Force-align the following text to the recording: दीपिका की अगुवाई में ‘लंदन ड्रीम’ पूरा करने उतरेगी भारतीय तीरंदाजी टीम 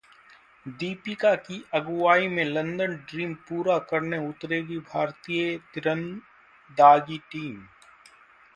दीपिका 0.65 1.33
की 1.35 1.61
अगुवाई 1.73 2.27
में 2.27 2.43
‘लंदन 2.45 2.95
ड्रीम’ 3.09 3.33
पूरा 3.49 3.77
करने 3.91 4.17
उतरेगी 4.29 4.77
भारतीय 4.89 5.57
तीरंदाजी 5.73 7.17
टीम 7.31 7.63